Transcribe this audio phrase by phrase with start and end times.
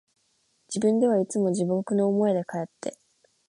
[0.67, 2.97] 自分ではいつも地獄の思いで、かえって、